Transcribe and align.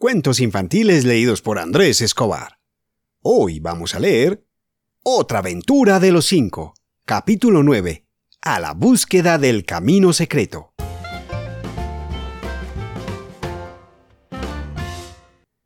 Cuentos 0.00 0.38
infantiles 0.38 1.04
leídos 1.04 1.42
por 1.42 1.58
Andrés 1.58 2.00
Escobar. 2.02 2.60
Hoy 3.20 3.58
vamos 3.58 3.96
a 3.96 3.98
leer 3.98 4.46
Otra 5.02 5.40
aventura 5.40 5.98
de 5.98 6.12
los 6.12 6.24
cinco, 6.26 6.74
capítulo 7.04 7.64
9, 7.64 8.06
A 8.40 8.60
la 8.60 8.74
búsqueda 8.74 9.38
del 9.38 9.64
camino 9.64 10.12
secreto. 10.12 10.72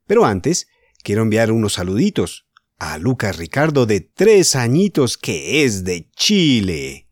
Pero 0.07 0.25
antes, 0.25 0.67
quiero 1.03 1.21
enviar 1.21 1.53
unos 1.53 1.75
saluditos 1.75 2.47
a 2.79 2.97
Lucas 2.97 3.37
Ricardo 3.37 3.85
de 3.85 4.01
tres 4.01 4.57
añitos 4.57 5.19
que 5.19 5.63
es 5.63 5.85
de 5.85 6.09
Chile, 6.13 7.07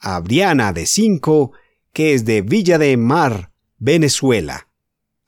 a 0.00 0.18
Briana 0.18 0.72
de 0.72 0.86
cinco 0.86 1.52
que 1.92 2.12
es 2.12 2.24
de 2.24 2.42
Villa 2.42 2.76
de 2.76 2.96
Mar, 2.96 3.52
Venezuela, 3.78 4.69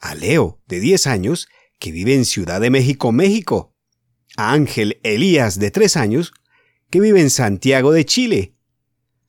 a 0.02 0.14
Leo 0.14 0.60
de 0.66 0.80
diez 0.80 1.06
años 1.06 1.48
que 1.78 1.92
vive 1.92 2.14
en 2.14 2.26
Ciudad 2.26 2.60
de 2.60 2.68
México, 2.68 3.12
México, 3.12 3.74
a 4.36 4.52
Ángel 4.52 5.00
Elías 5.02 5.58
de 5.58 5.70
tres 5.70 5.96
años 5.96 6.34
que 6.90 7.00
vive 7.00 7.20
en 7.20 7.30
Santiago 7.30 7.92
de 7.92 8.04
Chile, 8.04 8.54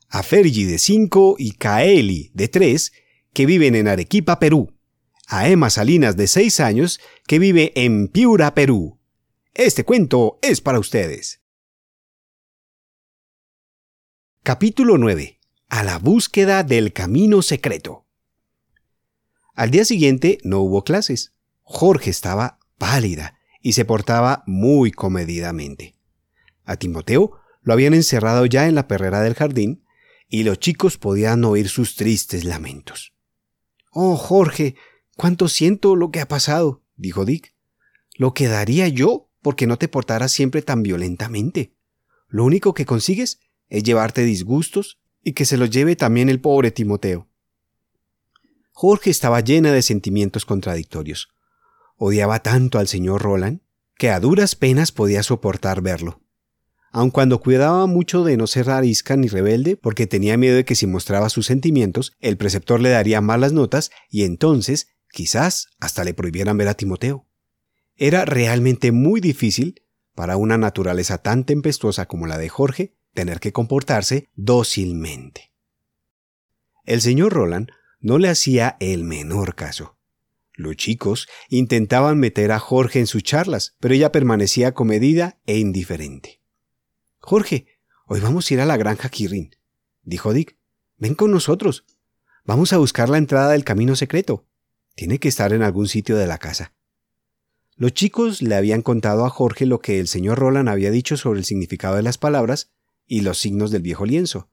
a 0.09 0.23
Fergie 0.23 0.65
de 0.65 0.79
cinco 0.79 1.35
y 1.39 1.51
Kaeli 1.51 2.31
de 2.33 2.49
tres 2.49 2.91
que 3.31 3.45
viven 3.45 3.75
en 3.75 3.87
Arequipa, 3.87 4.39
Perú, 4.39 4.73
a 5.27 5.47
Emma 5.47 5.69
Salinas 5.69 6.17
de 6.17 6.27
seis 6.27 6.59
años 6.59 6.99
que 7.27 7.39
vive 7.39 7.71
en 7.75 8.09
Piura, 8.09 8.53
Perú, 8.53 8.99
este 9.53 9.83
cuento 9.83 10.39
es 10.41 10.61
para 10.61 10.79
ustedes. 10.79 11.41
Capítulo 14.41 14.97
9. 14.97 15.39
A 15.69 15.83
la 15.83 15.99
búsqueda 15.99 16.63
del 16.63 16.91
camino 16.91 17.43
secreto. 17.43 18.07
Al 19.53 19.69
día 19.69 19.85
siguiente 19.85 20.39
no 20.43 20.59
hubo 20.61 20.83
clases. 20.83 21.33
Jorge 21.61 22.09
estaba 22.09 22.59
pálida 22.77 23.37
y 23.61 23.73
se 23.73 23.85
portaba 23.85 24.43
muy 24.47 24.91
comedidamente. 24.91 25.95
A 26.65 26.77
Timoteo 26.77 27.33
lo 27.61 27.73
habían 27.73 27.93
encerrado 27.93 28.45
ya 28.45 28.67
en 28.67 28.75
la 28.75 28.87
perrera 28.87 29.21
del 29.21 29.35
jardín 29.35 29.83
y 30.27 30.43
los 30.43 30.59
chicos 30.59 30.97
podían 30.97 31.45
oír 31.45 31.69
sus 31.69 31.95
tristes 31.95 32.45
lamentos. 32.45 33.13
Oh, 33.91 34.15
Jorge, 34.15 34.75
cuánto 35.15 35.47
siento 35.47 35.95
lo 35.95 36.09
que 36.09 36.19
ha 36.19 36.27
pasado, 36.27 36.83
dijo 36.95 37.23
Dick. 37.23 37.53
Lo 38.15 38.33
que 38.33 38.47
daría 38.47 38.87
yo 38.87 39.29
porque 39.43 39.67
no 39.67 39.77
te 39.77 39.87
portaras 39.87 40.31
siempre 40.31 40.63
tan 40.63 40.81
violentamente. 40.81 41.75
Lo 42.27 42.43
único 42.43 42.73
que 42.73 42.85
consigues 42.85 43.39
es 43.69 43.83
llevarte 43.83 44.23
disgustos 44.23 44.99
y 45.23 45.33
que 45.33 45.45
se 45.45 45.57
los 45.57 45.69
lleve 45.69 45.95
también 45.95 46.29
el 46.29 46.41
pobre 46.41 46.71
Timoteo. 46.71 47.29
Jorge 48.73 49.11
estaba 49.11 49.39
llena 49.39 49.71
de 49.71 49.83
sentimientos 49.83 50.45
contradictorios. 50.45 51.29
Odiaba 51.95 52.41
tanto 52.41 52.79
al 52.79 52.87
señor 52.87 53.21
Roland 53.21 53.61
que 53.97 54.09
a 54.09 54.19
duras 54.19 54.55
penas 54.55 54.91
podía 54.91 55.21
soportar 55.21 55.81
verlo. 55.81 56.21
Aun 56.91 57.11
cuando 57.11 57.39
cuidaba 57.39 57.85
mucho 57.85 58.23
de 58.23 58.35
no 58.35 58.47
ser 58.47 58.69
arisca 58.69 59.15
ni 59.15 59.27
rebelde, 59.27 59.77
porque 59.77 60.07
tenía 60.07 60.37
miedo 60.37 60.55
de 60.55 60.65
que 60.65 60.75
si 60.75 60.87
mostraba 60.87 61.29
sus 61.29 61.45
sentimientos, 61.45 62.13
el 62.19 62.35
preceptor 62.35 62.81
le 62.81 62.89
daría 62.89 63.21
malas 63.21 63.53
notas 63.53 63.91
y 64.09 64.23
entonces, 64.23 64.87
quizás, 65.11 65.67
hasta 65.79 66.03
le 66.03 66.13
prohibieran 66.13 66.57
ver 66.57 66.67
a 66.67 66.73
Timoteo. 66.73 67.27
Era 67.95 68.25
realmente 68.25 68.91
muy 68.91 69.21
difícil 69.21 69.83
para 70.15 70.35
una 70.35 70.57
naturaleza 70.57 71.19
tan 71.19 71.45
tempestuosa 71.45 72.07
como 72.07 72.27
la 72.27 72.37
de 72.37 72.49
Jorge 72.49 72.95
tener 73.13 73.39
que 73.39 73.53
comportarse 73.53 74.29
dócilmente. 74.35 75.53
El 76.85 77.01
señor 77.01 77.33
Roland 77.33 77.69
no 78.03 78.17
le 78.17 78.27
hacía 78.29 78.75
el 78.81 79.05
menor 79.05 79.55
caso. 79.55 79.97
Los 80.53 80.75
chicos 80.75 81.27
intentaban 81.49 82.19
meter 82.19 82.51
a 82.51 82.59
Jorge 82.59 82.99
en 82.99 83.07
sus 83.07 83.23
charlas, 83.23 83.75
pero 83.79 83.95
ella 83.95 84.11
permanecía 84.11 84.73
comedida 84.73 85.39
e 85.47 85.57
indiferente. 85.57 86.41
Jorge, 87.17 87.65
hoy 88.05 88.19
vamos 88.19 88.51
a 88.51 88.53
ir 88.53 88.61
a 88.61 88.65
la 88.65 88.77
granja 88.77 89.09
Kirin, 89.09 89.55
dijo 90.03 90.33
Dick. 90.33 90.57
Ven 90.97 91.15
con 91.15 91.31
nosotros. 91.31 91.85
Vamos 92.45 92.73
a 92.73 92.77
buscar 92.77 93.07
la 93.09 93.17
entrada 93.17 93.51
del 93.51 93.63
camino 93.63 93.95
secreto. 93.95 94.45
Tiene 94.95 95.17
que 95.17 95.29
estar 95.29 95.53
en 95.53 95.63
algún 95.63 95.87
sitio 95.87 96.17
de 96.17 96.27
la 96.27 96.37
casa. 96.37 96.73
Los 97.75 97.93
chicos 97.93 98.41
le 98.41 98.55
habían 98.55 98.81
contado 98.81 99.25
a 99.25 99.29
Jorge 99.29 99.65
lo 99.65 99.79
que 99.79 99.99
el 99.99 100.07
señor 100.09 100.39
Roland 100.39 100.69
había 100.69 100.91
dicho 100.91 101.15
sobre 101.15 101.39
el 101.39 101.45
significado 101.45 101.95
de 101.95 102.03
las 102.03 102.17
palabras 102.17 102.69
y 103.07 103.21
los 103.21 103.39
signos 103.39 103.71
del 103.71 103.81
viejo 103.81 104.05
lienzo. 104.05 104.51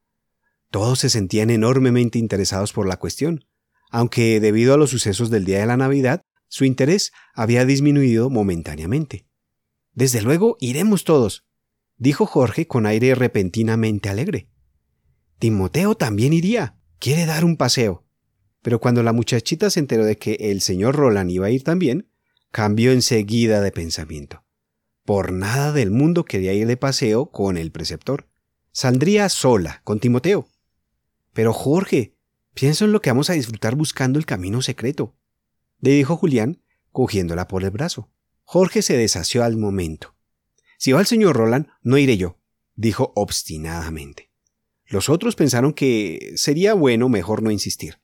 Todos 0.70 1.00
se 1.00 1.10
sentían 1.10 1.50
enormemente 1.50 2.19
interesados 2.19 2.72
por 2.72 2.86
la 2.86 2.97
cuestión, 2.97 3.44
aunque 3.91 4.41
debido 4.41 4.75
a 4.75 4.76
los 4.76 4.91
sucesos 4.91 5.31
del 5.31 5.44
día 5.44 5.60
de 5.60 5.66
la 5.66 5.76
Navidad, 5.76 6.22
su 6.48 6.64
interés 6.64 7.12
había 7.34 7.64
disminuido 7.64 8.31
momentáneamente. 8.31 9.26
Desde 9.92 10.22
luego 10.22 10.56
iremos 10.60 11.04
todos, 11.04 11.44
dijo 11.97 12.26
Jorge 12.26 12.66
con 12.66 12.86
aire 12.86 13.14
repentinamente 13.14 14.08
alegre. 14.08 14.48
Timoteo 15.38 15.97
también 15.97 16.32
iría. 16.32 16.76
Quiere 16.98 17.25
dar 17.25 17.44
un 17.44 17.56
paseo. 17.56 18.04
Pero 18.62 18.78
cuando 18.78 19.02
la 19.02 19.14
muchachita 19.14 19.70
se 19.70 19.81
enteró 19.81 20.04
de 20.04 20.19
que 20.19 20.34
el 20.34 20.60
señor 20.60 20.97
Roland 20.97 21.31
iba 21.31 21.47
a 21.47 21.50
ir 21.50 21.64
también, 21.64 22.10
cambió 22.50 22.92
enseguida 22.92 23.62
de 23.62 23.72
pensamiento. 23.72 24.44
Por 25.04 25.32
nada 25.32 25.72
del 25.72 25.91
mundo 25.91 26.25
quería 26.25 26.52
ir 26.52 26.66
de 26.66 26.76
paseo 26.76 27.31
con 27.31 27.56
el 27.56 27.72
preceptor. 27.72 28.28
Saldría 28.70 29.28
sola, 29.31 29.81
con 29.82 29.98
Timoteo. 29.98 30.47
Pero 31.32 31.52
Jorge, 31.52 32.16
pienso 32.54 32.84
en 32.84 32.92
lo 32.92 33.00
que 33.00 33.10
vamos 33.10 33.30
a 33.30 33.34
disfrutar 33.34 33.74
buscando 33.74 34.18
el 34.18 34.26
camino 34.26 34.62
secreto, 34.62 35.16
le 35.80 35.92
dijo 35.92 36.16
Julián, 36.16 36.62
cogiéndola 36.92 37.48
por 37.48 37.64
el 37.64 37.70
brazo. 37.70 38.10
Jorge 38.44 38.82
se 38.82 38.96
desació 38.96 39.44
al 39.44 39.56
momento. 39.56 40.14
Si 40.76 40.92
va 40.92 41.00
el 41.00 41.06
señor 41.06 41.36
Roland, 41.36 41.69
no 41.82 41.98
iré 41.98 42.16
yo, 42.16 42.38
dijo 42.74 43.12
obstinadamente. 43.14 44.30
Los 44.86 45.08
otros 45.08 45.36
pensaron 45.36 45.72
que 45.72 46.32
sería 46.36 46.74
bueno 46.74 47.08
mejor 47.08 47.42
no 47.42 47.50
insistir. 47.50 48.00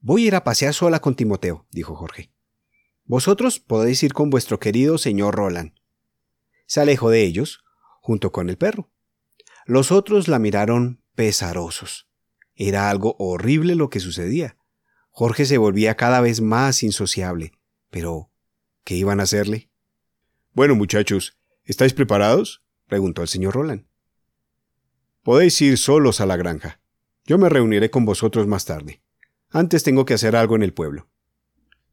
Voy 0.00 0.24
a 0.24 0.26
ir 0.26 0.34
a 0.34 0.44
pasear 0.44 0.74
sola 0.74 1.00
con 1.00 1.14
Timoteo, 1.14 1.66
dijo 1.70 1.94
Jorge. 1.96 2.30
Vosotros 3.06 3.58
podéis 3.58 4.02
ir 4.02 4.12
con 4.12 4.28
vuestro 4.28 4.60
querido 4.60 4.98
señor 4.98 5.34
Roland. 5.34 5.72
Se 6.66 6.80
alejó 6.80 7.10
de 7.10 7.22
ellos, 7.22 7.64
junto 8.00 8.32
con 8.32 8.50
el 8.50 8.58
perro. 8.58 8.90
Los 9.66 9.92
otros 9.92 10.28
la 10.28 10.38
miraron 10.38 11.02
pesarosos. 11.14 12.08
Era 12.54 12.90
algo 12.90 13.16
horrible 13.18 13.74
lo 13.74 13.90
que 13.90 14.00
sucedía. 14.00 14.56
Jorge 15.10 15.46
se 15.46 15.58
volvía 15.58 15.96
cada 15.96 16.20
vez 16.20 16.40
más 16.40 16.82
insociable. 16.82 17.52
Pero, 17.90 18.30
¿qué 18.84 18.96
iban 18.96 19.20
a 19.20 19.24
hacerle? 19.24 19.70
Bueno, 20.52 20.74
muchachos, 20.74 21.38
¿estáis 21.64 21.94
preparados? 21.94 22.64
preguntó 22.86 23.22
el 23.22 23.28
señor 23.28 23.54
Roland. 23.54 23.86
Podéis 25.22 25.60
ir 25.62 25.78
solos 25.78 26.20
a 26.20 26.26
la 26.26 26.36
granja. 26.36 26.80
Yo 27.24 27.38
me 27.38 27.48
reuniré 27.48 27.90
con 27.90 28.04
vosotros 28.04 28.46
más 28.46 28.64
tarde. 28.66 29.02
Antes 29.50 29.82
tengo 29.82 30.04
que 30.04 30.14
hacer 30.14 30.36
algo 30.36 30.56
en 30.56 30.62
el 30.62 30.74
pueblo. 30.74 31.08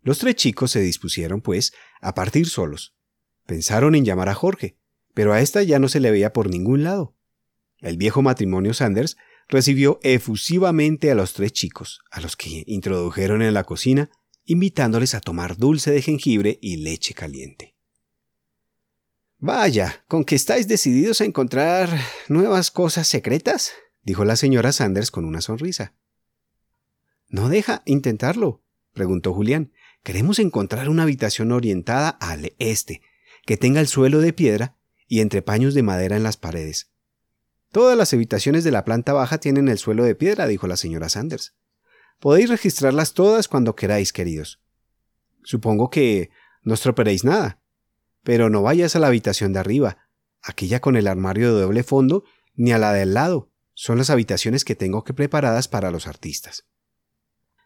Los 0.02 0.20
tres 0.20 0.36
chicos 0.36 0.72
se 0.72 0.82
dispusieron, 0.82 1.42
pues, 1.42 1.74
a 2.02 2.14
partir 2.14 2.48
solos. 2.48 2.96
Pensaron 3.46 3.96
en 3.96 4.04
llamar 4.04 4.30
a 4.30 4.34
Jorge, 4.34 4.78
pero 5.14 5.32
a 5.34 5.42
ésta 5.42 5.64
ya 5.64 5.80
no 5.80 5.88
se 5.88 6.00
le 6.00 6.12
veía 6.12 6.34
por 6.34 6.50
ningún 6.50 6.84
lado. 6.84 7.16
El 7.80 7.98
viejo 7.98 8.22
matrimonio 8.22 8.74
Sanders 8.74 9.18
recibió 9.52 10.00
efusivamente 10.02 11.12
a 11.12 11.16
los 11.16 11.34
tres 11.34 11.52
chicos, 11.52 12.00
a 12.10 12.22
los 12.22 12.36
que 12.38 12.64
introdujeron 12.66 13.42
en 13.42 13.54
la 13.54 13.66
cocina, 13.66 14.10
invitándoles 14.46 15.14
a 15.14 15.20
tomar 15.20 15.58
dulce 15.58 15.92
de 15.92 16.02
jengibre 16.02 16.58
y 16.62 16.78
leche 16.78 17.14
caliente. 17.14 17.76
Vaya, 19.38 20.04
¿con 20.08 20.24
que 20.24 20.36
estáis 20.36 20.68
decididos 20.68 21.20
a 21.20 21.26
encontrar 21.26 21.90
nuevas 22.30 22.72
cosas 22.72 23.08
secretas? 23.08 23.74
dijo 24.04 24.24
la 24.24 24.38
señora 24.38 24.72
Sanders 24.72 25.12
con 25.12 25.26
una 25.26 25.42
sonrisa. 25.42 25.94
No 27.28 27.50
deja 27.50 27.84
intentarlo, 27.86 28.64
preguntó 28.94 29.34
Julián. 29.34 29.74
Queremos 30.04 30.40
encontrar 30.40 30.90
una 30.90 31.04
habitación 31.04 31.52
orientada 31.52 32.10
al 32.10 32.54
este, 32.58 33.02
que 33.46 33.58
tenga 33.58 33.82
el 33.82 33.88
suelo 33.88 34.20
de 34.20 34.34
piedra 34.34 34.78
y 35.08 35.20
entre 35.20 35.42
paños 35.42 35.74
de 35.74 35.84
madera 35.84 36.16
en 36.16 36.24
las 36.24 36.38
paredes. 36.38 36.91
Todas 37.72 37.98
las 37.98 38.14
habitaciones 38.14 38.64
de 38.64 38.72
la 38.72 38.84
planta 38.84 39.14
baja 39.14 39.38
tienen 39.38 39.70
el 39.70 39.78
suelo 39.78 40.04
de 40.04 40.16
piedra, 40.16 40.48
dijo 40.48 40.68
la 40.68 40.78
señora 40.78 41.10
Sanders. 41.10 41.56
Podéis 42.20 42.50
registrarlas 42.50 43.14
todas 43.14 43.48
cuando 43.48 43.76
queráis, 43.76 44.14
queridos. 44.14 44.62
Supongo 45.44 45.90
que 45.90 46.30
no 46.64 46.74
estroperéis 46.74 47.24
nada. 47.24 47.62
Pero 48.24 48.50
no 48.50 48.62
vayas 48.62 48.96
a 48.96 49.00
la 49.00 49.08
habitación 49.08 49.54
de 49.54 49.60
arriba, 49.60 50.10
aquella 50.42 50.80
con 50.80 50.96
el 50.96 51.08
armario 51.08 51.56
de 51.56 51.62
doble 51.62 51.84
fondo, 51.84 52.24
ni 52.54 52.72
a 52.72 52.78
la 52.78 52.94
del 52.94 53.14
lado. 53.14 53.50
Son 53.74 53.98
las 53.98 54.10
habitaciones 54.10 54.66
que 54.66 54.76
tengo 54.76 55.04
que 55.04 55.14
preparadas 55.14 55.68
para 55.68 55.90
los 55.90 56.06
artistas. 56.06 56.68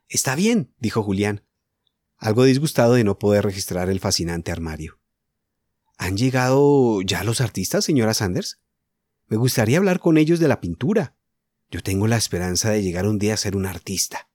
Está 0.08 0.36
bien, 0.36 0.74
dijo 0.80 1.04
Julián 1.04 1.44
algo 2.18 2.44
disgustado 2.44 2.94
de 2.94 3.04
no 3.04 3.20
poder 3.20 3.44
registrar 3.44 3.90
el 3.90 4.00
fascinante 4.00 4.52
armario. 4.52 5.00
¿Han 5.98 6.18
llegado 6.18 7.02
ya 7.02 7.24
los 7.24 7.42
artistas, 7.42 7.86
señora 7.86 8.14
Sanders? 8.14 8.62
Me 9.28 9.38
gustaría 9.38 9.78
hablar 9.78 10.00
con 10.00 10.18
ellos 10.18 10.40
de 10.40 10.48
la 10.48 10.62
pintura. 10.62 11.16
Yo 11.72 11.82
tengo 11.82 12.08
la 12.08 12.18
esperanza 12.18 12.70
de 12.70 12.84
llegar 12.84 13.08
un 13.08 13.20
día 13.20 13.34
a 13.34 13.38
ser 13.38 13.56
un 13.56 13.66
artista. 13.66 14.30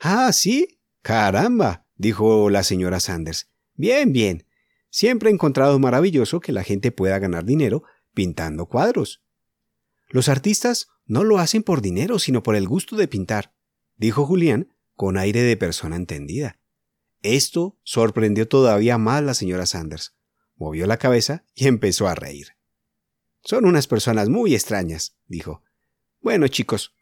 Ah, 0.00 0.32
sí. 0.32 0.80
Caramba, 1.02 1.86
dijo 1.96 2.50
la 2.50 2.62
señora 2.62 2.98
Sanders. 3.00 3.48
Bien, 3.74 4.12
bien. 4.12 4.46
Siempre 4.90 5.30
he 5.30 5.32
encontrado 5.32 5.78
maravilloso 5.78 6.40
que 6.40 6.52
la 6.52 6.64
gente 6.64 6.90
pueda 6.90 7.18
ganar 7.18 7.44
dinero 7.44 7.84
pintando 8.14 8.66
cuadros. 8.66 9.22
Los 10.08 10.28
artistas 10.28 10.88
no 11.04 11.22
lo 11.22 11.38
hacen 11.38 11.62
por 11.62 11.82
dinero, 11.82 12.18
sino 12.18 12.42
por 12.42 12.56
el 12.56 12.66
gusto 12.66 12.96
de 12.96 13.06
pintar, 13.06 13.54
dijo 13.96 14.26
Julián 14.26 14.74
con 14.94 15.18
aire 15.18 15.42
de 15.42 15.56
persona 15.56 15.96
entendida. 15.96 16.58
Esto 17.22 17.78
sorprendió 17.82 18.48
todavía 18.48 18.98
más 18.98 19.18
a 19.18 19.22
la 19.22 19.34
señora 19.34 19.66
Sanders. 19.66 20.16
Movió 20.56 20.86
la 20.86 20.96
cabeza 20.96 21.44
y 21.54 21.66
empezó 21.66 22.08
a 22.08 22.14
reír. 22.14 22.55
Son 23.46 23.64
unas 23.64 23.86
personas 23.86 24.28
muy 24.28 24.56
extrañas, 24.56 25.16
dijo. 25.28 25.62
Bueno, 26.20 26.48
chicos, 26.48 26.96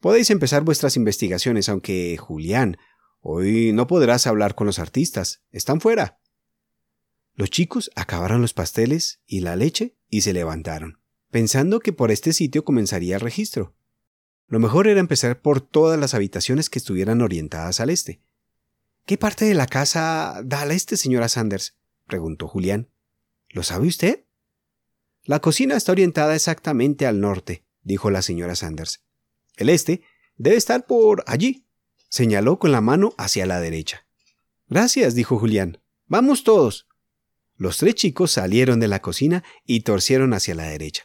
podéis 0.00 0.28
empezar 0.30 0.64
vuestras 0.64 0.96
investigaciones, 0.96 1.68
aunque, 1.68 2.16
Julián, 2.16 2.78
hoy 3.20 3.72
no 3.72 3.86
podrás 3.86 4.26
hablar 4.26 4.56
con 4.56 4.66
los 4.66 4.80
artistas. 4.80 5.44
Están 5.52 5.80
fuera. 5.80 6.18
Los 7.34 7.50
chicos 7.50 7.92
acabaron 7.94 8.42
los 8.42 8.54
pasteles 8.54 9.20
y 9.24 9.38
la 9.38 9.54
leche 9.54 9.96
y 10.08 10.22
se 10.22 10.32
levantaron, 10.32 10.98
pensando 11.30 11.78
que 11.78 11.92
por 11.92 12.10
este 12.10 12.32
sitio 12.32 12.64
comenzaría 12.64 13.14
el 13.14 13.20
registro. 13.20 13.76
Lo 14.48 14.58
mejor 14.58 14.88
era 14.88 14.98
empezar 14.98 15.40
por 15.40 15.60
todas 15.60 15.98
las 15.98 16.12
habitaciones 16.12 16.70
que 16.70 16.80
estuvieran 16.80 17.22
orientadas 17.22 17.78
al 17.78 17.90
este. 17.90 18.20
¿Qué 19.06 19.16
parte 19.16 19.44
de 19.44 19.54
la 19.54 19.68
casa 19.68 20.42
da 20.44 20.62
al 20.62 20.72
este, 20.72 20.96
señora 20.96 21.28
Sanders? 21.28 21.76
preguntó 22.08 22.48
Julián. 22.48 22.88
¿Lo 23.48 23.62
sabe 23.62 23.86
usted? 23.86 24.23
La 25.26 25.40
cocina 25.40 25.74
está 25.76 25.92
orientada 25.92 26.34
exactamente 26.34 27.06
al 27.06 27.18
norte, 27.18 27.64
dijo 27.82 28.10
la 28.10 28.20
señora 28.20 28.54
Sanders. 28.54 29.02
El 29.56 29.70
este 29.70 30.02
debe 30.36 30.56
estar 30.56 30.86
por 30.86 31.24
allí. 31.26 31.66
Señaló 32.10 32.58
con 32.58 32.72
la 32.72 32.82
mano 32.82 33.14
hacia 33.16 33.46
la 33.46 33.58
derecha. 33.58 34.06
Gracias, 34.68 35.14
dijo 35.14 35.38
Julián. 35.38 35.80
Vamos 36.06 36.44
todos. 36.44 36.86
Los 37.56 37.78
tres 37.78 37.94
chicos 37.94 38.32
salieron 38.32 38.80
de 38.80 38.88
la 38.88 39.00
cocina 39.00 39.42
y 39.64 39.80
torcieron 39.80 40.34
hacia 40.34 40.54
la 40.54 40.64
derecha. 40.64 41.04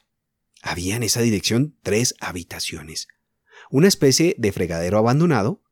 Había 0.62 0.98
en 0.98 1.04
esa 1.04 1.21
dirección 1.21 1.77
tres 1.81 2.16
habitaciones. 2.19 3.07
Una 3.71 3.88
especie 3.88 4.36
de 4.38 4.51
fregadero 4.51 4.98
abandonado, 4.98 5.63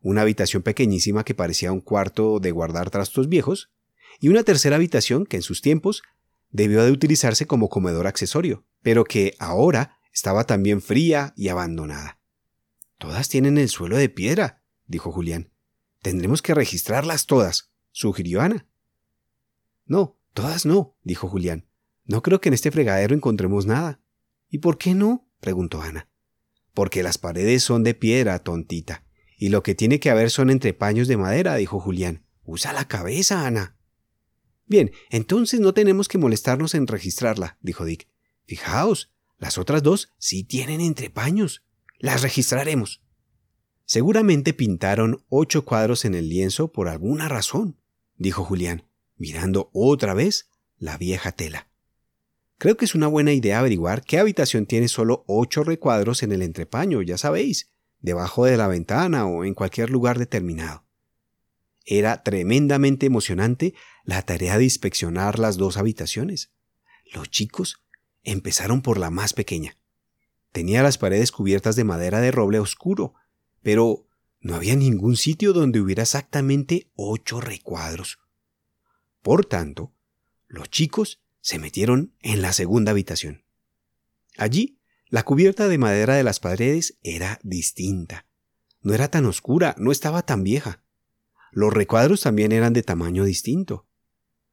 una 0.00 0.22
habitación 0.22 0.62
pequeñísima 0.62 1.24
que 1.24 1.34
parecía 1.34 1.72
un 1.72 1.80
cuarto 1.80 2.38
de 2.38 2.52
guardar 2.52 2.90
trastos 2.90 3.28
viejos, 3.28 3.72
y 4.20 4.28
una 4.28 4.44
tercera 4.44 4.76
habitación 4.76 5.26
que 5.26 5.36
en 5.36 5.42
sus 5.42 5.60
tiempos 5.60 6.02
debió 6.50 6.84
de 6.84 6.90
utilizarse 6.90 7.46
como 7.46 7.68
comedor 7.68 8.06
accesorio, 8.06 8.66
pero 8.82 9.04
que 9.04 9.34
ahora 9.38 9.98
estaba 10.12 10.44
también 10.44 10.80
fría 10.80 11.32
y 11.36 11.48
abandonada. 11.48 12.20
Todas 12.98 13.28
tienen 13.28 13.58
el 13.58 13.68
suelo 13.68 13.96
de 13.96 14.08
piedra, 14.08 14.62
dijo 14.86 15.12
Julián. 15.12 15.52
Tendremos 16.02 16.42
que 16.42 16.54
registrarlas 16.54 17.26
todas, 17.26 17.72
sugirió 17.92 18.40
Ana. 18.40 18.66
No, 19.84 20.16
Todas 20.36 20.66
no, 20.66 20.94
dijo 21.02 21.28
Julián. 21.30 21.64
No 22.04 22.22
creo 22.22 22.42
que 22.42 22.50
en 22.50 22.52
este 22.52 22.70
fregadero 22.70 23.14
encontremos 23.14 23.64
nada. 23.64 24.02
¿Y 24.50 24.58
por 24.58 24.76
qué 24.76 24.94
no? 24.94 25.30
preguntó 25.40 25.80
Ana. 25.80 26.10
Porque 26.74 27.02
las 27.02 27.16
paredes 27.16 27.62
son 27.62 27.82
de 27.84 27.94
piedra, 27.94 28.38
tontita. 28.40 29.06
Y 29.38 29.48
lo 29.48 29.62
que 29.62 29.74
tiene 29.74 29.98
que 29.98 30.10
haber 30.10 30.30
son 30.30 30.50
entrepaños 30.50 31.08
de 31.08 31.16
madera, 31.16 31.54
dijo 31.54 31.80
Julián. 31.80 32.26
Usa 32.44 32.74
la 32.74 32.86
cabeza, 32.86 33.46
Ana. 33.46 33.75
Bien, 34.66 34.90
entonces 35.10 35.60
no 35.60 35.74
tenemos 35.74 36.08
que 36.08 36.18
molestarnos 36.18 36.74
en 36.74 36.86
registrarla, 36.86 37.58
dijo 37.60 37.84
Dick. 37.84 38.08
Fijaos, 38.44 39.12
las 39.38 39.58
otras 39.58 39.82
dos 39.82 40.12
sí 40.18 40.44
tienen 40.44 40.80
entrepaños. 40.80 41.64
Las 41.98 42.22
registraremos. 42.22 43.02
Seguramente 43.84 44.52
pintaron 44.52 45.24
ocho 45.28 45.64
cuadros 45.64 46.04
en 46.04 46.14
el 46.14 46.28
lienzo 46.28 46.72
por 46.72 46.88
alguna 46.88 47.28
razón, 47.28 47.78
dijo 48.16 48.44
Julián 48.44 48.84
mirando 49.16 49.70
otra 49.72 50.14
vez 50.14 50.48
la 50.78 50.96
vieja 50.96 51.32
tela. 51.32 51.68
Creo 52.58 52.76
que 52.76 52.84
es 52.84 52.94
una 52.94 53.06
buena 53.06 53.32
idea 53.32 53.58
averiguar 53.58 54.02
qué 54.02 54.18
habitación 54.18 54.66
tiene 54.66 54.88
solo 54.88 55.24
ocho 55.26 55.62
recuadros 55.62 56.22
en 56.22 56.32
el 56.32 56.42
entrepaño, 56.42 57.02
ya 57.02 57.18
sabéis, 57.18 57.70
debajo 58.00 58.44
de 58.44 58.56
la 58.56 58.68
ventana 58.68 59.26
o 59.26 59.44
en 59.44 59.54
cualquier 59.54 59.90
lugar 59.90 60.18
determinado. 60.18 60.85
Era 61.86 62.24
tremendamente 62.24 63.06
emocionante 63.06 63.74
la 64.04 64.20
tarea 64.22 64.58
de 64.58 64.64
inspeccionar 64.64 65.38
las 65.38 65.56
dos 65.56 65.76
habitaciones. 65.76 66.50
Los 67.12 67.30
chicos 67.30 67.76
empezaron 68.24 68.82
por 68.82 68.98
la 68.98 69.10
más 69.10 69.32
pequeña. 69.32 69.78
Tenía 70.50 70.82
las 70.82 70.98
paredes 70.98 71.30
cubiertas 71.30 71.76
de 71.76 71.84
madera 71.84 72.20
de 72.20 72.32
roble 72.32 72.58
oscuro, 72.58 73.14
pero 73.62 74.08
no 74.40 74.56
había 74.56 74.74
ningún 74.74 75.16
sitio 75.16 75.52
donde 75.52 75.80
hubiera 75.80 76.02
exactamente 76.02 76.90
ocho 76.96 77.40
recuadros. 77.40 78.18
Por 79.22 79.46
tanto, 79.46 79.92
los 80.48 80.68
chicos 80.70 81.22
se 81.40 81.58
metieron 81.58 82.14
en 82.20 82.42
la 82.42 82.52
segunda 82.52 82.90
habitación. 82.90 83.44
Allí, 84.36 84.80
la 85.08 85.24
cubierta 85.24 85.68
de 85.68 85.78
madera 85.78 86.16
de 86.16 86.24
las 86.24 86.40
paredes 86.40 86.98
era 87.02 87.38
distinta. 87.44 88.26
No 88.82 88.92
era 88.92 89.08
tan 89.08 89.24
oscura, 89.26 89.76
no 89.78 89.92
estaba 89.92 90.22
tan 90.22 90.42
vieja. 90.42 90.82
Los 91.56 91.72
recuadros 91.72 92.20
también 92.20 92.52
eran 92.52 92.74
de 92.74 92.82
tamaño 92.82 93.24
distinto. 93.24 93.86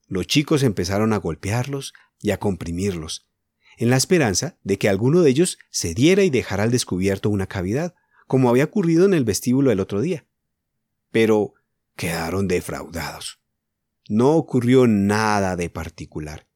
Los 0.08 0.26
chicos 0.26 0.64
empezaron 0.64 1.12
a 1.12 1.18
golpearlos 1.18 1.92
y 2.22 2.32
a 2.32 2.40
comprimirlos, 2.40 3.28
en 3.76 3.90
la 3.90 3.98
esperanza 3.98 4.58
de 4.64 4.78
que 4.78 4.88
alguno 4.88 5.22
de 5.22 5.30
ellos 5.30 5.58
se 5.70 5.94
diera 5.94 6.24
y 6.24 6.30
dejara 6.30 6.64
al 6.64 6.72
descubierto 6.72 7.30
una 7.30 7.46
cavidad, 7.46 7.94
como 8.26 8.48
había 8.48 8.64
ocurrido 8.64 9.04
en 9.04 9.14
el 9.14 9.26
vestíbulo 9.26 9.70
el 9.70 9.82
otro 9.82 10.00
día. 10.00 10.26
Pero 11.12 11.56
quedaron 11.98 12.48
defraudados. 12.48 13.42
No 14.08 14.38
ocurrió 14.38 14.88
nada 14.88 15.58
de 15.58 15.70
particular. 15.70 16.48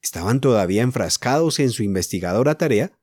Estaban 0.00 0.40
todavía 0.40 0.80
enfrascados 0.80 1.60
en 1.60 1.68
su 1.68 1.82
investigadora 1.82 2.54
tarea 2.54 2.98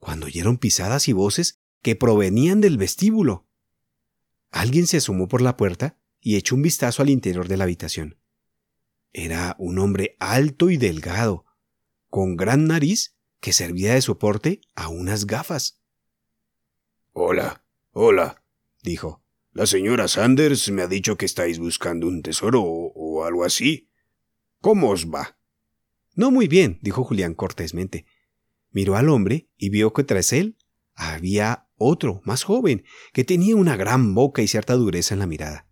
cuando 0.00 0.26
oyeron 0.26 0.58
pisadas 0.58 1.06
y 1.06 1.12
voces 1.12 1.60
que 1.80 1.94
provenían 1.94 2.60
del 2.60 2.76
vestíbulo. 2.76 3.46
Alguien 4.50 4.88
se 4.88 4.96
asomó 4.96 5.28
por 5.28 5.42
la 5.42 5.56
puerta 5.56 5.99
y 6.20 6.36
echó 6.36 6.54
un 6.54 6.62
vistazo 6.62 7.02
al 7.02 7.10
interior 7.10 7.48
de 7.48 7.56
la 7.56 7.64
habitación. 7.64 8.18
Era 9.12 9.56
un 9.58 9.78
hombre 9.78 10.16
alto 10.20 10.70
y 10.70 10.76
delgado, 10.76 11.44
con 12.08 12.36
gran 12.36 12.66
nariz 12.66 13.16
que 13.40 13.52
servía 13.52 13.94
de 13.94 14.02
soporte 14.02 14.60
a 14.74 14.88
unas 14.88 15.26
gafas. 15.26 15.80
Hola, 17.12 17.64
hola, 17.92 18.44
dijo. 18.82 19.24
La 19.52 19.66
señora 19.66 20.06
Sanders 20.06 20.70
me 20.70 20.82
ha 20.82 20.86
dicho 20.86 21.16
que 21.16 21.26
estáis 21.26 21.58
buscando 21.58 22.06
un 22.06 22.22
tesoro 22.22 22.62
o, 22.62 23.24
algo 23.24 23.44
así. 23.44 23.90
¿Cómo 24.60 24.90
os 24.90 25.10
va? 25.10 25.38
No 26.14 26.30
muy 26.30 26.46
bien, 26.46 26.78
dijo 26.82 27.02
Julián 27.02 27.34
cortésmente. 27.34 28.06
Miró 28.70 28.94
al 28.94 29.08
hombre 29.08 29.48
y 29.56 29.70
vio 29.70 29.92
que 29.92 30.04
tras 30.04 30.32
él 30.32 30.56
había 30.94 31.68
otro, 31.74 32.20
más 32.24 32.44
joven, 32.44 32.84
que 33.12 33.24
tenía 33.24 33.56
una 33.56 33.76
gran 33.76 34.14
boca 34.14 34.40
y 34.42 34.46
cierta 34.46 34.74
dureza 34.74 35.14
en 35.14 35.20
la 35.20 35.26
mirada. 35.26 35.69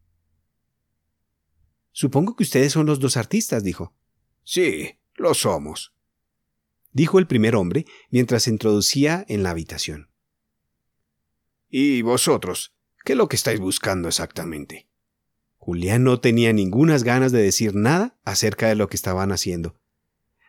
Supongo 1.93 2.37
que 2.37 2.45
ustedes 2.45 2.73
son 2.73 2.87
los 2.87 3.01
dos 3.01 3.17
artistas, 3.17 3.65
dijo. 3.65 3.95
Sí, 4.45 4.99
lo 5.15 5.35
somos, 5.35 5.95
dijo 6.93 7.19
el 7.19 7.27
primer 7.27 7.55
hombre 7.55 7.87
mientras 8.11 8.45
se 8.45 8.51
introducía 8.51 9.25
en 9.29 9.43
la 9.43 9.51
habitación. 9.51 10.11
¿Y 11.69 12.03
vosotros? 12.03 12.75
¿Qué 13.05 13.13
es 13.13 13.19
lo 13.19 13.29
que 13.29 13.37
estáis 13.37 13.61
buscando 13.61 14.09
exactamente? 14.09 14.89
Julián 15.57 16.03
no 16.03 16.21
tenía 16.21 16.53
ningunas 16.53 17.05
ganas 17.05 17.31
de 17.31 17.43
decir 17.43 17.75
nada 17.75 18.19
acerca 18.25 18.69
de 18.69 18.75
lo 18.75 18.89
que 18.89 18.97
estaban 18.97 19.33
haciendo, 19.33 19.79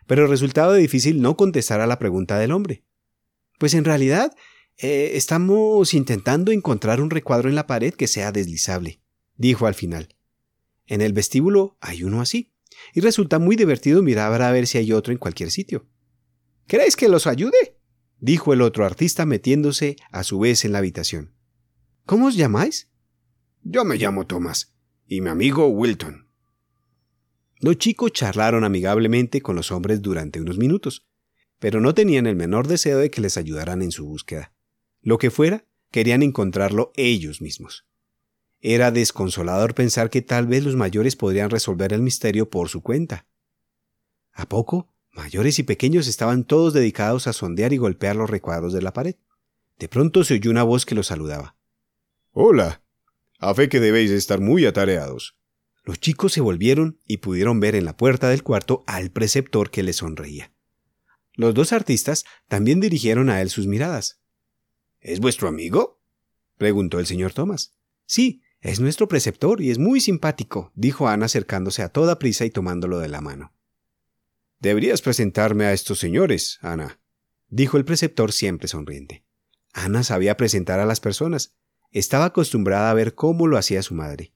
pero 0.08 0.28
resultaba 0.28 0.74
difícil 0.76 1.22
no 1.22 1.36
contestar 1.36 1.82
a 1.82 1.88
la 1.88 2.00
pregunta 2.00 2.40
del 2.40 2.52
hombre. 2.52 2.84
Pues 3.58 3.74
en 3.74 3.86
realidad 3.86 4.34
eh, 4.78 5.12
estamos 5.16 5.94
intentando 5.94 6.52
encontrar 6.52 7.02
un 7.02 7.10
recuadro 7.10 7.50
en 7.50 7.56
la 7.56 7.68
pared 7.68 7.94
que 7.94 8.08
sea 8.08 8.32
deslizable, 8.32 9.02
dijo 9.36 9.68
al 9.68 9.76
final. 9.76 10.16
En 10.90 11.02
el 11.02 11.14
vestíbulo 11.14 11.78
hay 11.82 12.04
uno 12.04 12.20
así, 12.20 12.52
y 12.96 13.00
resulta 13.02 13.38
muy 13.38 13.56
divertido 13.56 14.02
mirar 14.02 14.42
a 14.42 14.52
ver 14.52 14.66
si 14.66 14.80
hay 14.80 14.92
otro 14.92 15.14
en 15.14 15.20
cualquier 15.20 15.52
sitio. 15.52 15.88
¿Queréis 16.68 16.96
que 16.96 17.08
los 17.08 17.28
ayude? 17.28 17.78
dijo 18.18 18.54
el 18.54 18.62
otro 18.62 18.86
artista 18.86 19.26
metiéndose 19.28 19.98
a 20.12 20.24
su 20.24 20.40
vez 20.40 20.66
en 20.66 20.72
la 20.72 20.80
habitación. 20.80 21.36
¿Cómo 22.08 22.26
os 22.26 22.36
llamáis? 22.36 22.90
Yo 23.62 23.86
me 23.86 23.98
llamo 23.98 24.26
Thomas, 24.26 24.76
y 25.06 25.22
mi 25.22 25.30
amigo 25.30 25.68
Wilton. 25.68 26.28
Los 27.60 27.78
chicos 27.78 28.12
charlaron 28.12 28.64
amigablemente 28.64 29.42
con 29.42 29.56
los 29.56 29.72
hombres 29.72 30.02
durante 30.02 30.42
unos 30.42 30.58
minutos, 30.58 31.08
pero 31.60 31.82
no 31.82 31.94
tenían 31.94 32.26
el 32.26 32.36
menor 32.36 32.68
deseo 32.68 32.98
de 32.98 33.12
que 33.12 33.22
les 33.22 33.38
ayudaran 33.38 33.84
en 33.84 33.92
su 33.92 34.06
búsqueda. 34.06 34.56
Lo 35.02 35.20
que 35.20 35.30
fuera, 35.30 35.68
querían 35.92 36.24
encontrarlo 36.24 36.92
ellos 36.96 37.42
mismos. 37.42 37.89
Era 38.62 38.92
desconsolador 38.92 39.74
pensar 39.74 40.10
que 40.10 40.22
tal 40.22 40.48
vez 40.48 40.64
los 40.64 40.76
mayores 40.76 41.16
podrían 41.16 41.50
resolver 41.50 41.94
el 41.94 42.02
misterio 42.02 42.50
por 42.50 42.70
su 42.70 42.82
cuenta. 42.82 43.26
A 44.34 44.48
poco, 44.48 44.94
mayores 45.12 45.60
y 45.60 45.64
pequeños 45.64 46.08
estaban 46.08 46.44
todos 46.44 46.74
dedicados 46.74 47.28
a 47.28 47.34
sondear 47.34 47.72
y 47.72 47.78
golpear 47.78 48.16
los 48.16 48.30
recuadros 48.30 48.74
de 48.74 48.82
la 48.82 48.94
pared. 48.94 49.16
De 49.78 49.88
pronto 49.88 50.24
se 50.24 50.36
oyó 50.36 50.52
una 50.52 50.64
voz 50.64 50.86
que 50.86 50.96
los 50.96 51.08
saludaba. 51.08 51.56
Hola. 52.32 52.84
A 53.40 53.54
fe 53.54 53.70
que 53.70 53.80
debéis 53.80 54.12
estar 54.12 54.42
muy 54.42 54.66
atareados. 54.66 55.38
Los 55.86 56.00
chicos 56.00 56.34
se 56.34 56.42
volvieron 56.42 57.00
y 57.06 57.18
pudieron 57.18 57.62
ver 57.62 57.76
en 57.76 57.86
la 57.86 57.96
puerta 57.96 58.30
del 58.30 58.44
cuarto 58.44 58.84
al 58.86 59.12
preceptor 59.12 59.72
que 59.72 59.84
les 59.84 59.96
sonreía. 59.96 60.52
Los 61.34 61.54
dos 61.54 61.72
artistas 61.72 62.26
también 62.50 62.82
dirigieron 62.82 63.30
a 63.30 63.42
él 63.42 63.50
sus 63.50 63.66
miradas. 63.66 64.22
¿Es 65.00 65.22
vuestro 65.22 65.48
amigo? 65.48 66.02
preguntó 66.58 67.00
el 67.00 67.06
señor 67.06 67.32
Thomas. 67.32 67.78
Sí, 68.06 68.42
es 68.62 68.80
nuestro 68.80 69.08
preceptor 69.08 69.62
y 69.62 69.72
es 69.72 69.78
muy 69.78 70.02
simpático, 70.02 70.72
dijo 70.76 71.08
Ana 71.08 71.28
acercándose 71.28 71.82
a 71.82 71.90
toda 71.90 72.20
prisa 72.20 72.46
y 72.46 72.50
tomándolo 72.50 73.00
de 73.00 73.08
la 73.08 73.22
mano. 73.22 73.54
Deberías 74.60 75.02
presentarme 75.02 75.66
a 75.66 75.74
estos 75.74 76.00
señores, 76.00 76.60
Ana, 76.62 77.00
dijo 77.48 77.78
el 77.78 77.86
preceptor 77.86 78.34
siempre 78.34 78.68
sonriente. 78.68 79.24
Ana 79.72 80.04
sabía 80.04 80.36
presentar 80.36 80.80
a 80.80 80.86
las 80.86 81.00
personas. 81.00 81.56
Estaba 81.92 82.26
acostumbrada 82.26 82.92
a 82.92 82.94
ver 82.94 83.16
cómo 83.16 83.48
lo 83.48 83.58
hacía 83.58 83.82
su 83.82 83.94
madre. 83.94 84.34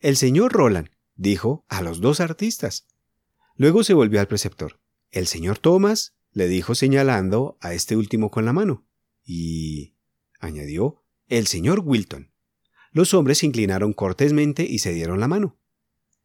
El 0.00 0.16
señor 0.16 0.52
Roland, 0.52 0.90
dijo 1.16 1.64
a 1.68 1.80
los 1.80 2.00
dos 2.00 2.20
artistas. 2.20 2.86
Luego 3.56 3.82
se 3.82 3.94
volvió 3.94 4.20
al 4.20 4.28
preceptor. 4.28 4.78
El 5.10 5.26
señor 5.26 5.58
Thomas, 5.58 6.14
le 6.32 6.46
dijo 6.46 6.74
señalando 6.74 7.56
a 7.60 7.72
este 7.72 7.96
último 7.96 8.30
con 8.30 8.44
la 8.44 8.52
mano. 8.52 8.86
Y, 9.24 9.94
añadió, 10.38 11.02
el 11.26 11.46
señor 11.46 11.80
Wilton. 11.84 12.27
Los 12.98 13.14
hombres 13.14 13.38
se 13.38 13.46
inclinaron 13.46 13.92
cortésmente 13.92 14.64
y 14.64 14.80
se 14.80 14.92
dieron 14.92 15.20
la 15.20 15.28
mano. 15.28 15.56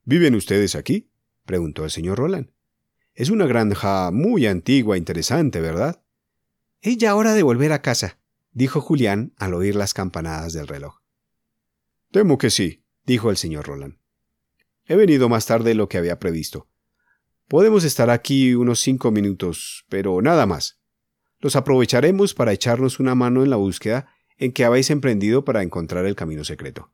¿Viven 0.06 0.34
ustedes 0.34 0.74
aquí? 0.74 1.12
preguntó 1.46 1.84
el 1.84 1.92
señor 1.92 2.18
Roland. 2.18 2.50
Es 3.14 3.30
una 3.30 3.46
granja 3.46 4.10
muy 4.10 4.48
antigua 4.48 4.96
e 4.96 4.98
interesante, 4.98 5.62
¿verdad? 5.62 6.04
Es 6.82 6.98
ya 6.98 7.14
hora 7.14 7.36
de 7.36 7.44
volver 7.44 7.74
a 7.74 7.84
casa, 7.84 8.18
dijo 8.54 8.82
Julián 8.82 9.36
al 9.38 9.54
oír 9.54 9.76
las 9.76 9.94
campanadas 9.94 10.54
del 10.54 10.68
reloj. 10.68 10.96
Temo 12.10 12.40
que 12.40 12.50
sí, 12.50 12.84
dijo 13.06 13.30
el 13.30 13.38
señor 13.38 13.68
Roland. 13.68 14.00
He 14.88 14.96
venido 14.96 15.30
más 15.30 15.46
tarde 15.46 15.70
de 15.70 15.76
lo 15.76 15.88
que 15.88 16.00
había 16.00 16.18
previsto. 16.18 16.70
Podemos 17.48 17.84
estar 17.84 18.10
aquí 18.10 18.56
unos 18.56 18.80
cinco 18.80 19.12
minutos, 19.12 19.86
pero 19.90 20.24
nada 20.24 20.48
más. 20.48 20.82
Los 21.38 21.56
aprovecharemos 21.56 22.34
para 22.34 22.52
echarnos 22.52 23.00
una 23.00 23.14
mano 23.14 23.44
en 23.44 23.52
la 23.52 23.58
búsqueda 23.58 24.13
en 24.38 24.52
que 24.52 24.66
habéis 24.66 24.90
emprendido 24.90 25.46
para 25.46 25.64
encontrar 25.64 26.06
el 26.06 26.16
camino 26.16 26.44
secreto. 26.44 26.92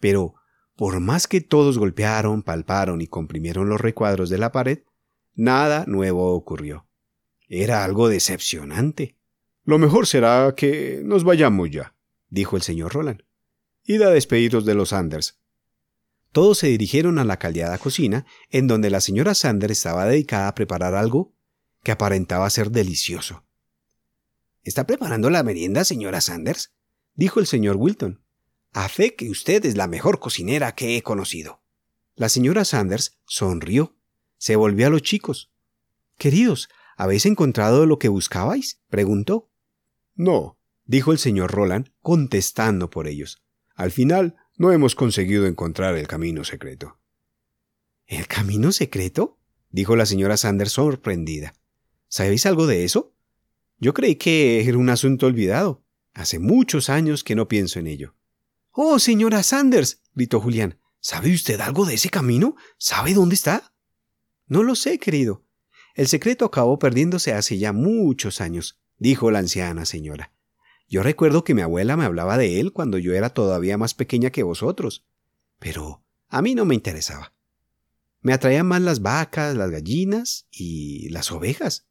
Pero, 0.00 0.34
por 0.76 0.98
más 1.00 1.26
que 1.26 1.40
todos 1.40 1.78
golpearon, 1.78 2.42
palparon 2.42 3.00
y 3.00 3.06
comprimieron 3.06 3.68
los 3.68 3.80
recuadros 3.80 4.30
de 4.30 4.38
la 4.38 4.50
pared, 4.50 4.80
nada 5.34 5.84
nuevo 5.86 6.34
ocurrió. 6.34 6.86
Era 7.48 7.84
algo 7.84 8.08
decepcionante. 8.08 9.16
Lo 9.64 9.78
mejor 9.78 10.06
será 10.06 10.54
que 10.56 11.02
nos 11.04 11.24
vayamos 11.24 11.70
ya, 11.70 11.94
dijo 12.28 12.56
el 12.56 12.62
señor 12.62 12.94
Roland. 12.94 13.22
Id 13.84 14.02
a 14.02 14.10
despediros 14.10 14.64
de 14.64 14.74
los 14.74 14.90
Sanders. 14.90 15.40
Todos 16.32 16.58
se 16.58 16.68
dirigieron 16.68 17.18
a 17.18 17.24
la 17.24 17.38
caldeada 17.38 17.76
cocina, 17.78 18.24
en 18.50 18.68
donde 18.68 18.88
la 18.88 19.00
señora 19.00 19.34
Sanders 19.34 19.72
estaba 19.72 20.06
dedicada 20.06 20.48
a 20.48 20.54
preparar 20.54 20.94
algo 20.94 21.34
que 21.82 21.92
aparentaba 21.92 22.48
ser 22.50 22.70
delicioso. 22.70 23.44
¿Está 24.62 24.86
preparando 24.86 25.30
la 25.30 25.42
merienda, 25.42 25.84
señora 25.84 26.20
Sanders? 26.20 26.72
dijo 27.14 27.40
el 27.40 27.46
señor 27.46 27.76
Wilton. 27.76 28.22
A 28.72 28.88
fe 28.88 29.14
que 29.14 29.30
usted 29.30 29.64
es 29.64 29.76
la 29.76 29.88
mejor 29.88 30.20
cocinera 30.20 30.74
que 30.74 30.96
he 30.96 31.02
conocido. 31.02 31.62
La 32.14 32.28
señora 32.28 32.64
Sanders 32.64 33.18
sonrió, 33.24 33.96
se 34.36 34.56
volvió 34.56 34.86
a 34.86 34.90
los 34.90 35.02
chicos. 35.02 35.50
Queridos, 36.18 36.68
¿habéis 36.96 37.26
encontrado 37.26 37.86
lo 37.86 37.98
que 37.98 38.08
buscabais? 38.08 38.80
preguntó. 38.88 39.50
No, 40.14 40.58
dijo 40.84 41.12
el 41.12 41.18
señor 41.18 41.50
Roland, 41.50 41.90
contestando 42.00 42.90
por 42.90 43.06
ellos. 43.06 43.42
Al 43.74 43.90
final, 43.90 44.36
no 44.56 44.72
hemos 44.72 44.94
conseguido 44.94 45.46
encontrar 45.46 45.96
el 45.96 46.06
camino 46.06 46.44
secreto. 46.44 46.98
¿El 48.06 48.26
camino 48.26 48.72
secreto? 48.72 49.38
dijo 49.70 49.96
la 49.96 50.04
señora 50.04 50.36
Sanders 50.36 50.72
sorprendida. 50.72 51.54
¿Sabéis 52.08 52.44
algo 52.44 52.66
de 52.66 52.84
eso? 52.84 53.14
Yo 53.80 53.94
creí 53.94 54.16
que 54.16 54.62
era 54.68 54.76
un 54.76 54.90
asunto 54.90 55.26
olvidado. 55.26 55.82
Hace 56.12 56.38
muchos 56.38 56.90
años 56.90 57.24
que 57.24 57.34
no 57.34 57.48
pienso 57.48 57.78
en 57.78 57.86
ello. 57.86 58.14
Oh, 58.72 58.98
señora 58.98 59.42
Sanders, 59.42 60.02
gritó 60.14 60.38
Julián. 60.40 60.78
¿Sabe 61.00 61.32
usted 61.32 61.58
algo 61.60 61.86
de 61.86 61.94
ese 61.94 62.10
camino? 62.10 62.56
¿Sabe 62.76 63.14
dónde 63.14 63.34
está? 63.34 63.72
No 64.46 64.62
lo 64.62 64.74
sé, 64.74 64.98
querido. 64.98 65.46
El 65.94 66.08
secreto 66.08 66.44
acabó 66.44 66.78
perdiéndose 66.78 67.32
hace 67.32 67.56
ya 67.56 67.72
muchos 67.72 68.42
años, 68.42 68.78
dijo 68.98 69.30
la 69.30 69.38
anciana 69.38 69.86
señora. 69.86 70.32
Yo 70.86 71.02
recuerdo 71.02 71.42
que 71.42 71.54
mi 71.54 71.62
abuela 71.62 71.96
me 71.96 72.04
hablaba 72.04 72.36
de 72.36 72.60
él 72.60 72.72
cuando 72.72 72.98
yo 72.98 73.14
era 73.14 73.30
todavía 73.30 73.78
más 73.78 73.94
pequeña 73.94 74.30
que 74.30 74.42
vosotros. 74.42 75.06
Pero 75.58 76.04
a 76.28 76.42
mí 76.42 76.54
no 76.54 76.66
me 76.66 76.74
interesaba. 76.74 77.32
Me 78.20 78.34
atraían 78.34 78.66
más 78.66 78.82
las 78.82 79.00
vacas, 79.00 79.56
las 79.56 79.70
gallinas 79.70 80.46
y 80.50 81.08
las 81.08 81.32
ovejas. 81.32 81.86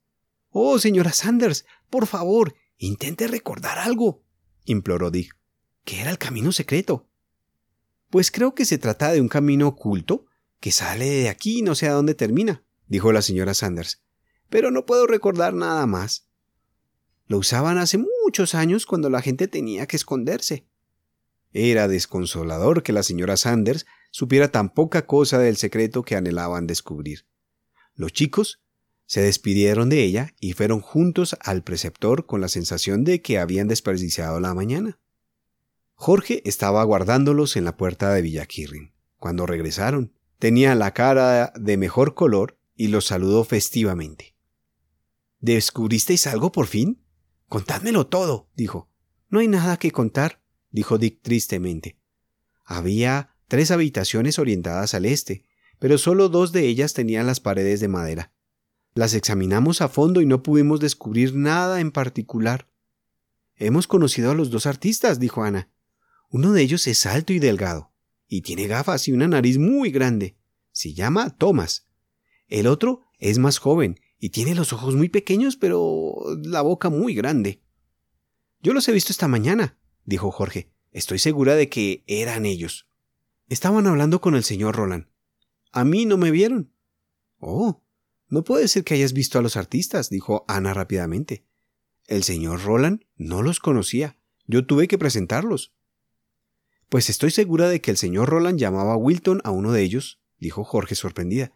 Oh, 0.50 0.80
señora 0.80 1.14
Sanders, 1.14 1.66
por 1.90 2.08
favor, 2.08 2.56
intente 2.78 3.28
recordar 3.28 3.78
algo, 3.80 4.24
imploró 4.66 5.12
Dick. 5.12 5.36
¿Qué 5.84 6.02
era 6.02 6.12
el 6.12 6.18
camino 6.18 6.52
secreto? 6.52 7.08
Pues 8.10 8.32
creo 8.32 8.54
que 8.56 8.66
se 8.66 8.78
trata 8.78 9.12
de 9.12 9.22
un 9.22 9.28
camino 9.28 9.68
oculto 9.68 10.26
que 10.60 10.72
sale 10.72 11.06
de 11.06 11.30
aquí 11.30 11.60
y 11.60 11.62
no 11.62 11.76
sé 11.76 11.88
a 11.88 11.94
dónde 11.94 12.16
termina, 12.16 12.64
dijo 12.88 13.12
la 13.12 13.22
señora 13.22 13.54
Sanders. 13.54 14.02
Pero 14.50 14.72
no 14.72 14.86
puedo 14.86 15.08
recordar 15.08 15.54
nada 15.54 15.86
más. 15.86 16.28
Lo 17.28 17.38
usaban 17.38 17.78
hace 17.78 17.98
muchos 17.98 18.56
años 18.56 18.86
cuando 18.86 19.10
la 19.10 19.22
gente 19.22 19.48
tenía 19.48 19.86
que 19.86 19.96
esconderse. 19.96 20.66
Era 21.52 21.88
desconsolador 21.88 22.84
que 22.84 22.94
la 22.94 23.04
señora 23.04 23.38
Sanders 23.38 23.86
supiera 24.12 24.52
tan 24.52 24.74
poca 24.74 25.06
cosa 25.06 25.40
del 25.40 25.58
secreto 25.58 26.04
que 26.04 26.16
anhelaban 26.16 26.68
descubrir. 26.68 27.26
Los 27.96 28.14
chicos 28.14 28.62
se 29.10 29.22
despidieron 29.22 29.90
de 29.90 30.04
ella 30.04 30.36
y 30.40 30.54
fueron 30.54 30.82
juntos 30.82 31.36
al 31.42 31.64
preceptor 31.64 32.28
con 32.28 32.42
la 32.42 32.48
sensación 32.48 33.04
de 33.04 33.24
que 33.24 33.40
habían 33.40 33.68
desperdiciado 33.68 34.40
la 34.40 34.54
mañana. 34.54 35.00
Jorge 35.96 36.44
estaba 36.46 36.82
aguardándolos 36.82 37.58
en 37.58 37.66
la 37.66 37.76
puerta 37.76 38.14
de 38.14 38.22
Villaquirrin. 38.22 38.94
Cuando 39.18 39.48
regresaron, 39.48 40.14
tenía 40.38 40.76
la 40.76 40.94
cara 40.94 41.52
de 41.60 41.76
mejor 41.76 42.14
color 42.14 42.60
y 42.76 42.90
los 42.90 43.06
saludó 43.06 43.44
festivamente. 43.46 44.36
¿Descubristeis 45.40 46.28
algo 46.28 46.52
por 46.52 46.68
fin? 46.68 47.02
Contádmelo 47.48 48.06
todo, 48.06 48.52
dijo. 48.56 48.92
No 49.28 49.40
hay 49.40 49.48
nada 49.48 49.78
que 49.78 49.90
contar, 49.90 50.44
dijo 50.70 51.00
Dick 51.00 51.24
tristemente. 51.24 51.98
Había 52.64 53.36
tres 53.48 53.72
habitaciones 53.72 54.38
orientadas 54.38 54.94
al 54.94 55.08
este, 55.08 55.46
pero 55.80 55.98
solo 55.98 56.30
dos 56.30 56.52
de 56.52 56.68
ellas 56.68 56.94
tenían 56.94 57.26
las 57.26 57.40
paredes 57.40 57.80
de 57.80 57.88
madera. 57.88 58.34
Las 58.94 59.14
examinamos 59.14 59.82
a 59.82 59.90
fondo 59.90 60.22
y 60.22 60.26
no 60.26 60.44
pudimos 60.44 60.80
descubrir 60.80 61.36
nada 61.36 61.80
en 61.80 61.92
particular. 61.92 62.68
Hemos 63.56 63.88
conocido 63.88 64.32
a 64.32 64.36
los 64.36 64.50
dos 64.50 64.66
artistas, 64.66 65.20
dijo 65.20 65.44
Ana. 65.44 65.70
Uno 66.30 66.52
de 66.52 66.62
ellos 66.62 66.88
es 66.88 67.06
alto 67.06 67.34
y 67.34 67.40
delgado, 67.40 67.92
y 68.28 68.42
tiene 68.42 68.68
gafas 68.68 69.08
y 69.08 69.12
una 69.12 69.28
nariz 69.28 69.58
muy 69.58 69.92
grande. 69.92 70.38
Se 70.72 70.94
llama 70.94 71.36
Thomas. 71.36 71.88
El 72.48 72.68
otro 72.68 73.02
es 73.20 73.38
más 73.38 73.58
joven 73.58 74.00
y 74.20 74.30
tiene 74.30 74.56
los 74.56 74.74
ojos 74.74 74.96
muy 74.96 75.10
pequeños, 75.10 75.56
pero 75.56 76.14
la 76.44 76.62
boca 76.62 76.90
muy 76.90 77.14
grande. 77.14 77.62
Yo 78.62 78.74
los 78.74 78.88
he 78.88 78.92
visto 78.92 79.12
esta 79.12 79.28
mañana, 79.28 79.78
dijo 80.04 80.32
Jorge. 80.32 80.72
Estoy 80.92 81.20
segura 81.20 81.56
de 81.56 81.70
que 81.70 82.04
eran 82.08 82.46
ellos. 82.46 82.90
Estaban 83.48 83.88
hablando 83.88 84.22
con 84.22 84.36
el 84.36 84.44
señor 84.44 84.76
Roland. 84.76 85.08
A 85.72 85.84
mí 85.84 86.06
no 86.06 86.18
me 86.18 86.32
vieron. 86.32 86.74
Oh, 87.40 87.84
no 88.30 88.44
puede 88.44 88.68
ser 88.68 88.84
que 88.84 88.94
hayas 88.94 89.14
visto 89.14 89.40
a 89.40 89.42
los 89.42 89.58
artistas, 89.58 90.10
dijo 90.10 90.46
Ana 90.48 90.74
rápidamente. 90.74 91.46
El 92.06 92.24
señor 92.24 92.64
Roland 92.64 93.04
no 93.18 93.42
los 93.42 93.60
conocía. 93.60 94.18
Yo 94.46 94.66
tuve 94.66 94.88
que 94.88 94.98
presentarlos. 94.98 95.74
Pues 96.90 97.10
estoy 97.10 97.32
segura 97.32 97.70
de 97.70 97.82
que 97.82 97.92
el 97.92 97.98
señor 97.98 98.30
Roland 98.30 98.60
llamaba 98.60 98.94
a 98.94 98.98
Wilton 98.98 99.42
a 99.44 99.52
uno 99.52 99.72
de 99.72 99.84
ellos, 99.84 100.20
dijo 100.40 100.64
Jorge 100.64 100.96
sorprendida. 100.96 101.54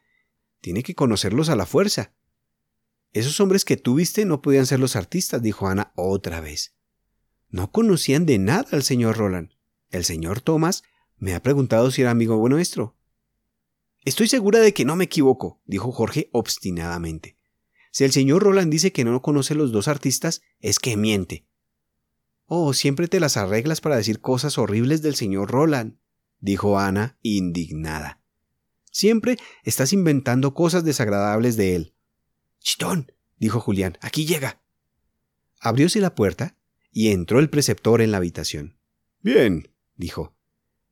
Tiene 0.62 0.84
que 0.84 0.96
conocerlos 0.96 1.50
a 1.50 1.56
la 1.56 1.66
fuerza. 1.66 2.14
Esos 3.14 3.40
hombres 3.40 3.66
que 3.66 3.78
tú 3.78 3.96
viste 3.96 4.26
no 4.26 4.42
podían 4.42 4.66
ser 4.66 4.80
los 4.80 4.96
artistas, 4.96 5.42
dijo 5.42 5.68
Ana 5.68 5.92
otra 5.96 6.40
vez. 6.40 6.76
No 7.50 7.72
conocían 7.72 8.26
de 8.26 8.40
nada 8.40 8.68
al 8.72 8.84
señor 8.84 9.18
Roland. 9.18 9.52
El 9.90 10.06
señor 10.06 10.42
Thomas 10.42 10.84
me 11.18 11.36
ha 11.36 11.42
preguntado 11.42 11.92
si 11.92 12.02
era 12.02 12.12
amigo 12.12 12.48
nuestro. 12.50 12.96
Estoy 14.06 14.28
segura 14.28 14.60
de 14.60 14.74
que 14.74 14.86
no 14.86 14.96
me 14.96 15.06
equivoco, 15.06 15.62
dijo 15.66 15.92
Jorge 15.92 16.30
obstinadamente. 16.34 17.38
Si 17.92 18.04
el 18.04 18.12
señor 18.12 18.44
Roland 18.44 18.72
dice 18.72 18.92
que 18.92 19.06
no 19.06 19.22
conoce 19.22 19.56
los 19.56 19.72
dos 19.72 19.88
artistas, 19.88 20.42
es 20.60 20.80
que 20.80 20.98
miente. 20.98 21.46
Oh, 22.46 22.74
siempre 22.74 23.08
te 23.08 23.20
las 23.20 23.38
arreglas 23.38 23.82
para 23.82 23.96
decir 23.96 24.20
cosas 24.20 24.58
horribles 24.58 25.02
del 25.02 25.16
señor 25.16 25.52
Roland, 25.52 25.98
dijo 26.40 26.80
Ana, 26.80 27.18
indignada. 27.22 28.20
Siempre 28.92 29.38
estás 29.64 29.94
inventando 29.94 30.54
cosas 30.54 30.84
desagradables 30.84 31.56
de 31.56 31.76
él. 31.76 31.96
Chitón, 32.60 33.12
dijo 33.38 33.60
Julián, 33.60 33.98
aquí 34.02 34.26
llega. 34.26 34.62
Abrióse 35.60 36.00
la 36.00 36.14
puerta 36.14 36.58
y 36.92 37.12
entró 37.12 37.40
el 37.40 37.50
preceptor 37.50 38.02
en 38.02 38.12
la 38.12 38.18
habitación. 38.18 38.78
Bien, 39.22 39.70
dijo. 39.96 40.33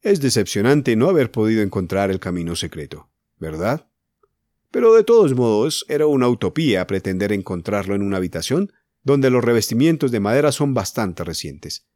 Es 0.01 0.19
decepcionante 0.19 0.95
no 0.95 1.09
haber 1.09 1.31
podido 1.31 1.61
encontrar 1.61 2.09
el 2.09 2.19
camino 2.19 2.55
secreto, 2.55 3.09
¿verdad? 3.37 3.87
Pero 4.71 4.93
de 4.93 5.03
todos 5.03 5.35
modos 5.35 5.85
era 5.89 6.07
una 6.07 6.27
utopía 6.27 6.87
pretender 6.87 7.31
encontrarlo 7.31 7.93
en 7.93 8.01
una 8.01 8.17
habitación 8.17 8.71
donde 9.03 9.29
los 9.29 9.43
revestimientos 9.43 10.11
de 10.11 10.19
madera 10.19 10.51
son 10.51 10.73
bastante 10.73 11.23
recientes. 11.23 11.87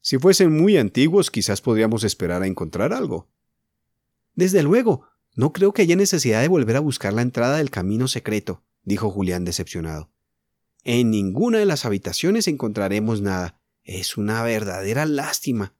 Si 0.00 0.18
fuesen 0.18 0.52
muy 0.52 0.76
antiguos 0.78 1.30
quizás 1.30 1.60
podríamos 1.60 2.02
esperar 2.02 2.42
a 2.42 2.46
encontrar 2.46 2.92
algo. 2.92 3.30
Desde 4.34 4.62
luego, 4.62 5.06
no 5.36 5.52
creo 5.52 5.72
que 5.72 5.82
haya 5.82 5.96
necesidad 5.96 6.42
de 6.42 6.48
volver 6.48 6.76
a 6.76 6.80
buscar 6.80 7.12
la 7.12 7.22
entrada 7.22 7.58
del 7.58 7.70
camino 7.70 8.08
secreto, 8.08 8.62
dijo 8.82 9.10
Julián 9.10 9.44
decepcionado. 9.44 10.10
En 10.82 11.10
ninguna 11.10 11.58
de 11.58 11.66
las 11.66 11.84
habitaciones 11.84 12.48
encontraremos 12.48 13.20
nada. 13.20 13.60
Es 13.84 14.16
una 14.16 14.42
verdadera 14.42 15.06
lástima. 15.06 15.74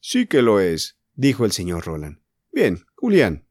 Sí 0.00 0.26
que 0.26 0.42
lo 0.42 0.60
es, 0.60 0.98
dijo 1.14 1.44
el 1.44 1.52
señor 1.52 1.84
Roland. 1.84 2.20
Bien, 2.52 2.84
Julián. 2.96 3.46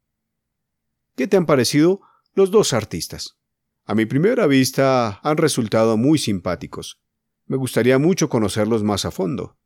¿Qué 1.16 1.28
te 1.28 1.38
han 1.38 1.46
parecido 1.46 2.02
los 2.34 2.52
dos 2.52 2.74
artistas? 2.74 3.38
A 3.86 3.96
mi 3.96 4.06
primera 4.06 4.48
vista 4.48 5.20
han 5.24 5.38
resultado 5.38 5.98
muy 5.98 6.18
simpáticos. 6.20 7.02
Me 7.46 7.58
gustaría 7.58 7.98
mucho 7.98 8.30
conocerlos 8.30 8.84
más 8.84 9.06
a 9.06 9.12
fondo. 9.12 9.58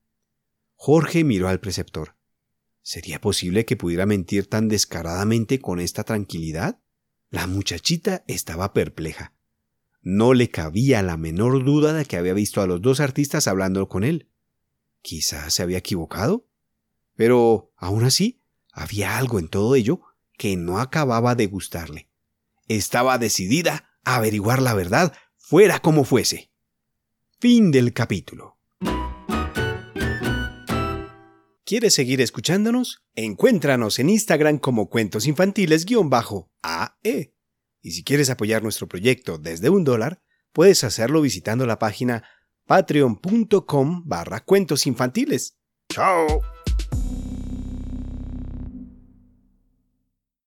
Jorge 0.76 1.24
miró 1.24 1.48
al 1.48 1.60
preceptor. 1.60 2.16
¿Sería 2.82 3.22
posible 3.22 3.66
que 3.66 3.78
pudiera 3.78 4.06
mentir 4.06 4.48
tan 4.48 4.68
descaradamente 4.68 5.60
con 5.60 5.80
esta 5.80 6.04
tranquilidad? 6.04 6.82
La 7.30 7.48
muchachita 7.48 8.24
estaba 8.28 8.74
perpleja. 8.74 9.34
No 10.02 10.34
le 10.34 10.50
cabía 10.50 11.02
la 11.02 11.16
menor 11.16 11.64
duda 11.64 11.94
de 11.94 12.06
que 12.06 12.18
había 12.18 12.34
visto 12.34 12.62
a 12.62 12.68
los 12.68 12.82
dos 12.82 13.00
artistas 13.00 13.48
hablando 13.48 13.88
con 13.88 14.04
él. 14.04 14.30
Quizás 15.02 15.54
se 15.54 15.64
había 15.64 15.78
equivocado. 15.78 16.46
Pero, 17.16 17.72
aún 17.78 18.04
así, 18.04 18.42
había 18.72 19.18
algo 19.18 19.40
en 19.40 19.48
todo 19.48 19.76
ello 19.76 20.02
que 20.38 20.58
no 20.58 20.80
acababa 20.80 21.36
de 21.36 21.48
gustarle. 21.48 22.10
Estaba 22.68 23.18
decidida 23.18 23.90
a 24.04 24.16
averiguar 24.16 24.62
la 24.62 24.74
verdad, 24.74 25.14
fuera 25.38 25.80
como 25.80 26.04
fuese. 26.04 26.52
Fin 27.40 27.72
del 27.72 27.94
capítulo. 27.94 28.58
¿Quieres 31.66 31.94
seguir 31.94 32.22
escuchándonos? 32.22 33.04
Encuéntranos 33.16 34.00
en 34.00 34.10
Instagram 34.10 34.60
como 34.60 34.90
Cuentos 34.90 35.28
Infantiles-AE. 35.28 37.34
Y 37.82 37.92
si 37.92 38.04
quieres 38.04 38.30
apoyar 38.30 38.64
nuestro 38.64 38.88
proyecto 38.88 39.38
desde 39.38 39.70
un 39.70 39.84
dólar, 39.84 40.22
puedes 40.52 40.84
hacerlo 40.84 41.22
visitando 41.22 41.66
la 41.66 41.80
página 41.80 42.24
patreon.com 42.66 44.04
barra 44.06 44.42
cuentos 44.42 44.88
infantiles. 44.88 45.58
¡Chao! 45.90 46.42